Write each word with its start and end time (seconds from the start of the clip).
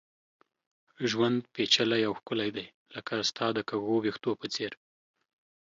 ژوند 1.09 1.39
پېچلی 1.53 2.01
او 2.07 2.13
ښکلی 2.19 2.49
دی، 2.55 2.65
لکه 2.95 3.13
ستا 3.29 3.45
د 3.53 3.59
کږو 3.69 3.93
ويښتو 3.99 4.31
په 4.39 4.47
څېر 4.53 4.71